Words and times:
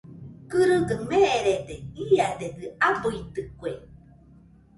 Kɨrɨgaɨ 0.49 0.99
meerede, 1.09 1.75
iadedɨ 2.13 2.65
abɨitɨkue. 2.87 3.71